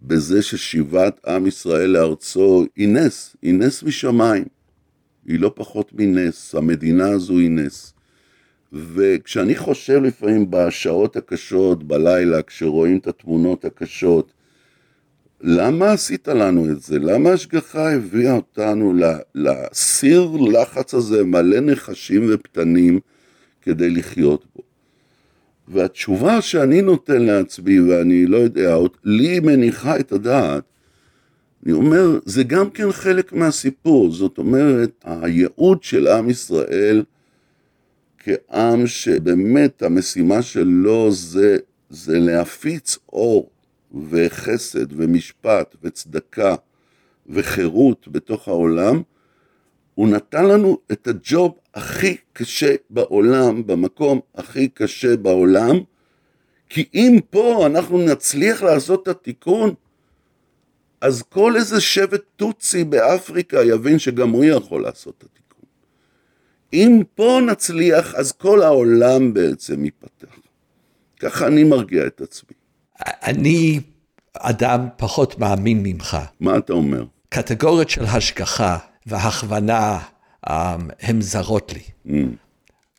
בזה 0.02 0.42
ששיבת 0.42 1.20
עם 1.26 1.46
ישראל 1.46 1.90
לארצו 1.90 2.64
היא 2.76 2.88
נס, 2.88 3.36
היא 3.42 3.54
נס 3.54 3.82
משמיים. 3.82 4.44
היא 5.26 5.40
לא 5.40 5.52
פחות 5.54 5.92
מנס, 5.94 6.54
המדינה 6.54 7.08
הזו 7.08 7.38
היא 7.38 7.50
נס. 7.50 7.94
וכשאני 8.72 9.56
חושב 9.56 10.02
לפעמים 10.02 10.50
בשעות 10.50 11.16
הקשות, 11.16 11.84
בלילה, 11.84 12.42
כשרואים 12.42 12.98
את 12.98 13.06
התמונות 13.06 13.64
הקשות, 13.64 14.32
למה 15.40 15.92
עשית 15.92 16.28
לנו 16.28 16.70
את 16.70 16.82
זה? 16.82 16.98
למה 16.98 17.30
השגחה 17.30 17.92
הביאה 17.92 18.32
אותנו 18.32 18.94
לסיר 19.34 20.30
לחץ 20.52 20.94
הזה 20.94 21.24
מלא 21.24 21.60
נחשים 21.60 22.26
ופתנים 22.30 23.00
כדי 23.62 23.90
לחיות 23.90 24.44
בו? 24.56 24.62
והתשובה 25.68 26.42
שאני 26.42 26.82
נותן 26.82 27.22
לעצמי, 27.22 27.80
ואני 27.80 28.26
לא 28.26 28.36
יודע, 28.36 28.76
לי 29.04 29.40
מניחה 29.40 29.98
את 29.98 30.12
הדעת, 30.12 30.64
אני 31.64 31.72
אומר, 31.72 32.18
זה 32.24 32.42
גם 32.42 32.70
כן 32.70 32.92
חלק 32.92 33.32
מהסיפור, 33.32 34.10
זאת 34.12 34.38
אומרת, 34.38 34.90
הייעוד 35.04 35.82
של 35.82 36.06
עם 36.06 36.30
ישראל 36.30 37.04
כעם 38.18 38.86
שבאמת 38.86 39.82
המשימה 39.82 40.42
שלו 40.42 41.12
זה, 41.12 41.56
זה 41.90 42.18
להפיץ 42.18 42.98
אור 43.12 43.50
וחסד 44.10 44.92
ומשפט 44.92 45.76
וצדקה 45.82 46.54
וחירות 47.26 48.08
בתוך 48.08 48.48
העולם, 48.48 49.02
הוא 49.94 50.08
נתן 50.08 50.44
לנו 50.44 50.78
את 50.92 51.08
הג'וב 51.08 51.58
הכי 51.74 52.16
קשה 52.32 52.74
בעולם, 52.90 53.66
במקום 53.66 54.20
הכי 54.34 54.68
קשה 54.68 55.16
בעולם, 55.16 55.76
כי 56.68 56.88
אם 56.94 57.18
פה 57.30 57.66
אנחנו 57.66 57.98
נצליח 57.98 58.62
לעשות 58.62 59.02
את 59.02 59.08
התיקון, 59.08 59.74
אז 61.00 61.22
כל 61.22 61.56
איזה 61.56 61.80
שבט 61.80 62.22
טוצי 62.36 62.84
באפריקה 62.84 63.62
יבין 63.62 63.98
שגם 63.98 64.30
הוא 64.30 64.44
יכול 64.44 64.82
לעשות 64.82 65.14
את 65.18 65.22
התיקון. 65.22 65.64
אם 66.72 67.02
פה 67.14 67.40
נצליח, 67.46 68.14
אז 68.14 68.32
כל 68.32 68.62
העולם 68.62 69.34
בעצם 69.34 69.84
ייפתח. 69.84 70.36
ככה 71.20 71.46
אני 71.46 71.64
מרגיע 71.64 72.06
את 72.06 72.20
עצמי. 72.20 72.57
אני 73.06 73.80
אדם 74.34 74.88
פחות 74.96 75.38
מאמין 75.38 75.82
ממך. 75.82 76.18
מה 76.40 76.58
אתה 76.58 76.72
אומר? 76.72 77.04
קטגוריות 77.28 77.90
של 77.90 78.04
השגחה 78.04 78.78
והכוונה 79.06 79.98
um, 80.46 80.50
הן 81.00 81.20
זרות 81.20 81.72
לי. 81.72 81.82
Mm. 82.06 82.10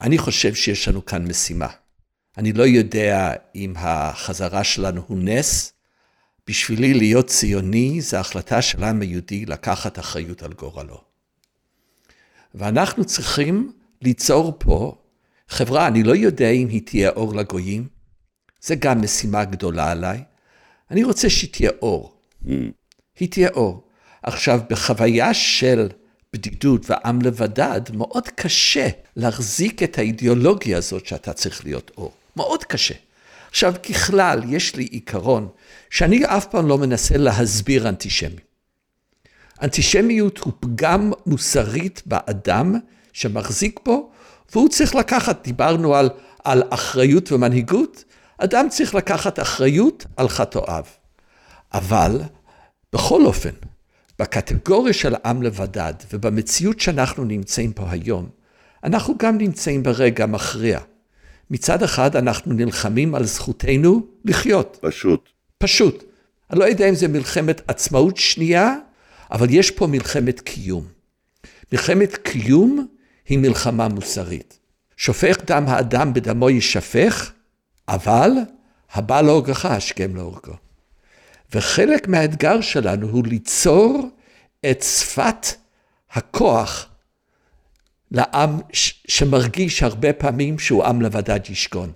אני 0.02 0.18
חושב 0.18 0.54
שיש 0.54 0.88
לנו 0.88 1.06
כאן 1.06 1.28
משימה. 1.28 1.68
אני 2.38 2.54
לא 2.54 2.64
יודע 2.64 3.34
אם 3.56 3.74
החזרה 3.78 4.64
שלנו 4.64 5.02
הוא 5.08 5.18
נס. 5.22 5.74
בשבילי 6.48 6.94
להיות 6.94 7.28
ציוני 7.28 8.02
זה 8.02 8.20
החלטה 8.20 8.62
של 8.62 8.84
העם 8.84 9.02
היהודי 9.02 9.46
לקחת 9.46 10.00
אחריות 10.00 10.44
על 10.44 10.54
גורלו. 10.54 11.02
ואנחנו 12.56 13.06
צריכים 13.06 13.72
ליצור 14.02 14.56
פה 14.60 14.96
חברה, 15.50 15.88
אני 15.88 16.04
לא 16.04 16.16
יודע 16.16 16.50
אם 16.50 16.68
היא 16.68 16.82
תהיה 16.86 17.10
אור 17.10 17.36
לגויים, 17.36 17.88
זה 18.62 18.76
גם 18.76 19.02
משימה 19.02 19.46
גדולה 19.46 19.92
עליי. 19.92 20.24
אני 20.92 21.04
רוצה 21.04 21.30
שהיא 21.30 21.50
תהיה 21.54 21.72
אור. 21.82 22.14
Mm. 22.46 22.50
היא 23.20 23.32
תהיה 23.32 23.50
אור. 23.50 23.84
עכשיו, 24.24 24.60
בחוויה 24.70 25.34
של 25.34 25.90
בדידות 26.34 26.90
ועם 26.90 27.22
לבדד, 27.22 27.82
מאוד 27.94 28.28
קשה 28.28 28.88
להחזיק 29.16 29.84
את 29.84 29.98
האידיאולוגיה 29.98 30.78
הזאת 30.78 31.06
שאתה 31.06 31.34
צריך 31.34 31.66
להיות 31.66 31.92
אור. 31.98 32.12
מאוד 32.36 32.64
קשה. 32.64 32.96
עכשיו, 33.50 33.74
ככלל, 33.90 34.42
יש 34.48 34.76
לי 34.76 34.84
עיקרון 34.84 35.48
שאני 35.90 36.26
אף 36.26 36.46
פעם 36.46 36.68
לא 36.68 36.78
מנסה 36.78 37.18
להסביר 37.18 37.90
אנטישמיות. 37.90 38.50
אנטישמיות 39.62 40.38
הוא 40.38 40.54
פגם 40.60 41.12
מוסרית 41.26 42.02
באדם 42.06 42.76
שמחזיק 43.14 43.80
בו, 43.86 44.12
והוא 44.52 44.70
צריך 44.70 44.96
לקחת, 44.96 45.44
דיברנו 45.44 45.96
על, 45.96 46.10
על 46.44 46.64
אחריות 46.70 47.32
ומנהיגות, 47.32 48.04
אדם 48.40 48.70
צריך 48.70 48.96
לקחת 48.96 49.40
אחריות 49.40 50.06
על 50.18 50.30
חטאיו. 50.30 50.84
אבל, 51.74 52.22
בכל 52.94 53.26
אופן, 53.26 53.54
בקטגוריה 54.20 54.94
של 54.94 55.16
עם 55.26 55.44
לבדד 55.44 55.94
ובמציאות 56.14 56.80
שאנחנו 56.80 57.26
נמצאים 57.26 57.74
פה 57.74 57.86
היום, 57.90 58.30
אנחנו 58.84 59.16
גם 59.18 59.38
נמצאים 59.38 59.84
ברגע 59.84 60.26
מכריע. 60.26 60.80
מצד 61.52 61.84
אחד 61.84 62.16
אנחנו 62.16 62.54
נלחמים 62.54 63.16
על 63.16 63.26
זכותנו 63.26 64.02
לחיות. 64.26 64.78
פשוט. 64.82 65.30
פשוט. 65.58 66.04
אני 66.52 66.60
לא 66.60 66.66
יודע 66.66 66.90
אם 66.90 66.96
זה 66.96 67.08
מלחמת 67.08 67.62
עצמאות 67.68 68.18
שנייה, 68.18 68.76
אבל 69.32 69.48
יש 69.50 69.72
פה 69.72 69.88
מלחמת 69.88 70.40
קיום. 70.40 70.84
מלחמת 71.72 72.16
קיום 72.16 72.88
היא 73.26 73.38
מלחמה 73.40 73.88
מוסרית. 73.88 74.60
שופך 74.98 75.38
דם 75.46 75.64
האדם 75.68 76.14
בדמו 76.14 76.50
יישפך, 76.50 77.32
אבל 77.90 78.32
הבא 78.94 79.22
להורגך 79.22 79.66
השכם 79.66 80.16
להורגו. 80.16 80.54
וחלק 81.54 82.08
מהאתגר 82.08 82.62
שלנו 82.62 83.08
הוא 83.08 83.28
ליצור 83.28 84.10
את 84.72 84.84
שפת 84.84 85.48
הכוח 86.12 86.86
לעם 88.12 88.60
שמרגיש 89.08 89.84
הרבה 89.84 90.14
פעמים 90.14 90.60
שהוא 90.60 90.84
עם 90.84 91.02
לבדד 91.02 91.40
ישכון. 91.50 91.92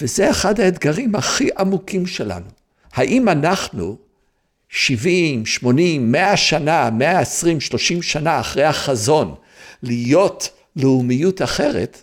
וזה 0.00 0.30
אחד 0.30 0.60
האתגרים 0.60 1.14
הכי 1.14 1.48
עמוקים 1.58 2.06
שלנו. 2.06 2.46
האם 2.92 3.28
אנחנו 3.28 3.96
70, 4.68 5.46
80, 5.46 6.12
100 6.12 6.36
שנה, 6.36 6.90
120, 6.90 7.60
30 7.60 8.02
שנה 8.02 8.40
אחרי 8.40 8.64
החזון, 8.64 9.34
להיות 9.82 10.50
לאומיות 10.76 11.42
אחרת, 11.42 12.02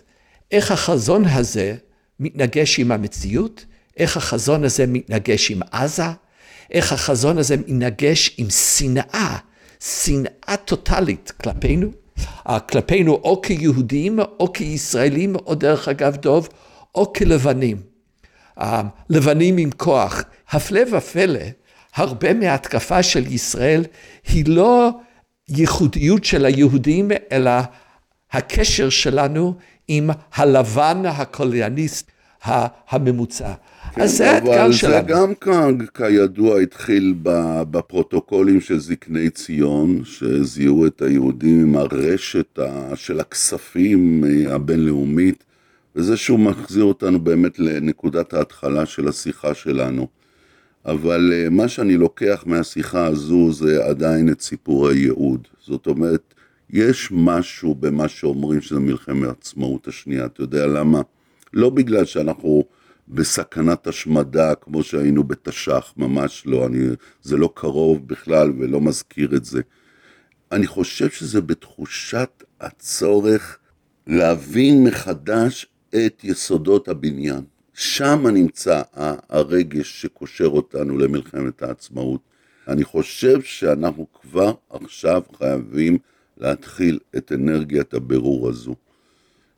איך 0.50 0.70
החזון 0.70 1.24
הזה 1.24 1.76
מתנגש 2.20 2.78
עם 2.78 2.92
המציאות, 2.92 3.64
איך 3.96 4.16
החזון 4.16 4.64
הזה 4.64 4.86
מתנגש 4.86 5.50
עם 5.50 5.60
עזה, 5.70 6.02
איך 6.70 6.92
החזון 6.92 7.38
הזה 7.38 7.56
מתנגש 7.56 8.34
עם 8.38 8.50
שנאה, 8.50 9.38
שנאה 9.80 10.56
טוטאלית 10.64 11.32
כלפינו, 11.42 11.90
אה, 12.48 12.60
כלפינו 12.60 13.12
או 13.12 13.42
כיהודים 13.42 14.18
או 14.40 14.52
כישראלים, 14.52 15.36
או 15.36 15.54
דרך 15.54 15.88
אגב 15.88 16.16
דוב, 16.16 16.48
או 16.94 17.12
כלבנים. 17.12 17.76
אה, 18.60 18.82
לבנים 19.10 19.56
עם 19.56 19.70
כוח. 19.70 20.22
הפלא 20.50 20.80
ופלא, 20.92 21.40
הרבה 21.94 22.34
מההתקפה 22.34 23.02
של 23.02 23.32
ישראל 23.32 23.84
היא 24.28 24.44
לא 24.48 24.90
ייחודיות 25.48 26.24
של 26.24 26.44
היהודים, 26.44 27.10
אלא 27.32 27.50
הקשר 28.32 28.88
שלנו 28.88 29.54
עם 29.88 30.10
הלבן 30.34 31.02
הקולוניאליסט 31.06 32.10
הממוצע. 32.88 33.52
כן, 33.94 34.00
אז 34.02 34.16
זה 34.16 34.30
האתגר 34.30 34.72
שלנו. 34.72 34.94
אבל 34.94 35.06
זה 35.06 35.12
גם 35.12 35.34
כאן, 35.34 35.78
כידוע, 35.94 36.60
התחיל 36.60 37.14
בפרוטוקולים 37.70 38.60
של 38.60 38.78
זקני 38.78 39.30
ציון, 39.30 40.04
שזיהו 40.04 40.86
את 40.86 41.02
היהודים 41.02 41.60
עם 41.60 41.76
הרשת 41.76 42.58
של 42.94 43.20
הכספים 43.20 44.24
הבינלאומית, 44.48 45.44
וזה 45.96 46.16
שהוא 46.16 46.38
מחזיר 46.38 46.84
אותנו 46.84 47.20
באמת 47.20 47.58
לנקודת 47.58 48.34
ההתחלה 48.34 48.86
של 48.86 49.08
השיחה 49.08 49.54
שלנו. 49.54 50.08
אבל 50.86 51.32
אה, 51.34 51.50
מה 51.50 51.68
שאני 51.68 51.96
לוקח 51.96 52.42
מהשיחה 52.46 53.06
הזו 53.06 53.52
זה 53.52 53.84
עדיין 53.84 54.28
את 54.28 54.40
סיפור 54.40 54.88
הייעוד. 54.88 55.48
זאת 55.66 55.86
אומרת, 55.86 56.34
יש 56.70 57.08
משהו 57.12 57.74
במה 57.74 58.08
שאומרים 58.08 58.60
שזה 58.60 58.80
מלחמת 58.80 59.28
העצמאות 59.28 59.88
השנייה, 59.88 60.26
אתה 60.26 60.42
יודע 60.42 60.66
למה? 60.66 61.00
לא 61.52 61.70
בגלל 61.70 62.04
שאנחנו 62.04 62.64
בסכנת 63.08 63.86
השמדה 63.86 64.54
כמו 64.54 64.82
שהיינו 64.82 65.24
בתש"ח, 65.24 65.94
ממש 65.96 66.42
לא, 66.46 66.66
אני, 66.66 66.78
זה 67.22 67.36
לא 67.36 67.52
קרוב 67.54 68.08
בכלל 68.08 68.52
ולא 68.58 68.80
מזכיר 68.80 69.36
את 69.36 69.44
זה. 69.44 69.60
אני 70.52 70.66
חושב 70.66 71.10
שזה 71.10 71.40
בתחושת 71.40 72.42
הצורך 72.60 73.58
להבין 74.06 74.84
מחדש 74.84 75.66
את 75.88 76.20
יסודות 76.24 76.88
הבניין. 76.88 77.44
שם 77.74 78.26
נמצא 78.26 78.82
הרגש 79.28 80.02
שקושר 80.02 80.46
אותנו 80.46 80.98
למלחמת 80.98 81.62
העצמאות. 81.62 82.20
אני 82.68 82.84
חושב 82.84 83.42
שאנחנו 83.42 84.06
כבר 84.22 84.52
עכשיו 84.70 85.22
חייבים 85.38 85.98
להתחיל 86.38 86.98
את 87.16 87.32
אנרגיית 87.32 87.94
הבירור 87.94 88.48
הזו. 88.48 88.74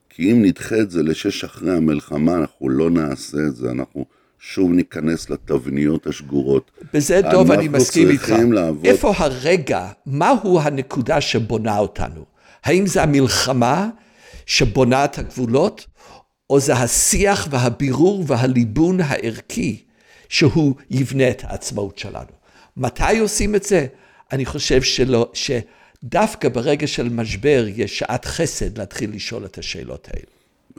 כי 0.09 0.31
אם 0.31 0.41
נדחה 0.45 0.79
את 0.79 0.91
זה 0.91 1.03
לשש 1.03 1.43
אחרי 1.43 1.77
המלחמה, 1.77 2.35
אנחנו 2.35 2.69
לא 2.69 2.89
נעשה 2.89 3.37
את 3.47 3.55
זה, 3.55 3.71
אנחנו 3.71 4.05
שוב 4.39 4.71
ניכנס 4.71 5.29
לתבניות 5.29 6.07
השגורות. 6.07 6.71
בזה, 6.93 7.21
דוב, 7.31 7.51
אני 7.51 7.67
מסכים 7.67 8.09
איתך. 8.09 8.33
לעבוד... 8.51 8.85
איפה 8.85 9.13
הרגע, 9.17 9.87
מהו 10.05 10.59
הנקודה 10.59 11.21
שבונה 11.21 11.77
אותנו? 11.77 12.25
האם 12.63 12.87
זה 12.87 13.03
המלחמה 13.03 13.89
שבונה 14.45 15.05
את 15.05 15.17
הגבולות, 15.17 15.85
או 16.49 16.59
זה 16.59 16.73
השיח 16.73 17.47
והבירור 17.51 18.23
והליבון 18.27 19.01
הערכי 19.01 19.83
שהוא 20.29 20.75
יבנה 20.89 21.29
את 21.29 21.43
העצמאות 21.43 21.97
שלנו? 21.97 22.31
מתי 22.77 23.19
עושים 23.19 23.55
את 23.55 23.63
זה? 23.63 23.87
אני 24.31 24.45
חושב 24.45 24.81
שלא, 24.81 25.31
שדווקא 26.05 26.49
ברגע 26.49 26.87
של 26.87 27.09
משבר 27.09 27.65
יש 27.67 27.99
שעת 27.99 28.25
חסד 28.25 28.77
להתחיל 28.77 29.15
לשאול 29.15 29.45
את 29.45 29.57
השאלות 29.57 30.07
האלה. 30.13 30.25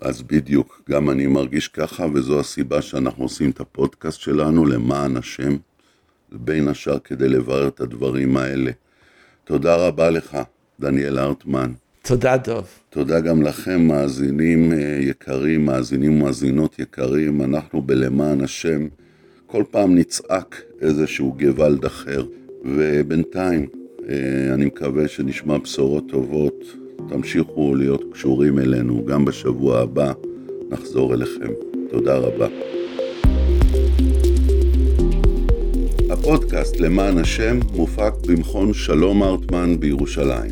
אז 0.00 0.22
בדיוק, 0.22 0.82
גם 0.90 1.10
אני 1.10 1.26
מרגיש 1.26 1.68
ככה, 1.68 2.06
וזו 2.14 2.40
הסיבה 2.40 2.82
שאנחנו 2.82 3.24
עושים 3.24 3.50
את 3.50 3.60
הפודקאסט 3.60 4.20
שלנו 4.20 4.66
למען 4.66 5.16
השם, 5.16 5.56
בין 6.32 6.68
השאר 6.68 6.98
כדי 6.98 7.28
לברר 7.28 7.68
את 7.68 7.80
הדברים 7.80 8.36
האלה. 8.36 8.70
תודה 9.44 9.76
רבה 9.76 10.10
לך, 10.10 10.38
דניאל 10.80 11.18
הרטמן. 11.18 11.72
תודה, 12.02 12.36
דוב. 12.36 12.66
תודה 12.90 13.20
גם 13.20 13.42
לכם, 13.42 13.80
מאזינים 13.80 14.72
אה, 14.72 14.98
יקרים, 15.00 15.64
מאזינים 15.64 16.22
ומאזינות 16.22 16.78
יקרים. 16.78 17.42
אנחנו 17.42 17.82
בלמען 17.82 18.40
השם, 18.40 18.88
כל 19.46 19.64
פעם 19.70 19.94
נצעק 19.94 20.62
איזשהו 20.80 21.36
גוואלד 21.38 21.84
אחר, 21.84 22.26
ובינתיים 22.64 23.66
אני 24.54 24.64
מקווה 24.64 25.08
שנשמע 25.08 25.58
בשורות 25.58 26.04
טובות. 26.08 26.64
תמשיכו 27.08 27.74
להיות 27.74 28.04
קשורים 28.12 28.58
אלינו, 28.58 29.04
גם 29.04 29.24
בשבוע 29.24 29.80
הבא 29.80 30.12
נחזור 30.70 31.14
אליכם. 31.14 31.52
תודה 31.90 32.16
רבה. 32.16 32.46
הפודקאסט 36.10 36.80
למען 36.80 37.18
השם 37.18 37.58
מופק 37.72 38.12
במכון 38.26 38.72
שלום 38.72 39.22
ארטמן 39.22 39.80
בירושלים. 39.80 40.50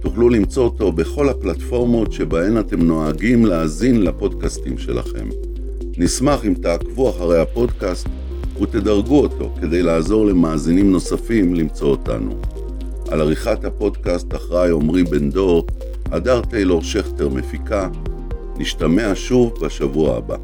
תוכלו 0.00 0.28
למצוא 0.28 0.64
אותו 0.64 0.92
בכל 0.92 1.28
הפלטפורמות 1.28 2.12
שבהן 2.12 2.58
אתם 2.58 2.82
נוהגים 2.82 3.46
להאזין 3.46 4.02
לפודקאסטים 4.02 4.78
שלכם. 4.78 5.28
נשמח 5.98 6.44
אם 6.44 6.54
תעקבו 6.54 7.10
אחרי 7.10 7.40
הפודקאסט 7.40 8.06
ותדרגו 8.62 9.20
אותו 9.20 9.54
כדי 9.60 9.82
לעזור 9.82 10.26
למאזינים 10.26 10.92
נוספים 10.92 11.54
למצוא 11.54 11.88
אותנו. 11.88 12.51
על 13.12 13.20
עריכת 13.20 13.64
הפודקאסט 13.64 14.34
אחראי 14.34 14.70
עמרי 14.70 15.04
בן 15.04 15.30
דור, 15.30 15.66
הדר 16.04 16.40
טיילור 16.40 16.82
שכטר 16.82 17.28
מפיקה. 17.28 17.88
נשתמע 18.56 19.12
שוב 19.14 19.54
בשבוע 19.60 20.16
הבא. 20.16 20.36